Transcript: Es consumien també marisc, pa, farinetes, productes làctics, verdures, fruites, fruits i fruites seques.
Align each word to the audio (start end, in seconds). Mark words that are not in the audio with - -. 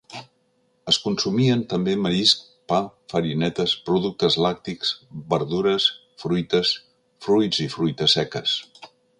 Es 0.91 0.97
consumien 1.01 1.59
també 1.73 1.93
marisc, 2.05 2.41
pa, 2.73 2.79
farinetes, 3.13 3.75
productes 3.91 4.39
làctics, 4.47 4.95
verdures, 5.37 5.89
fruites, 6.25 6.73
fruits 7.27 7.65
i 7.69 7.73
fruites 7.79 8.21
seques. 8.21 8.61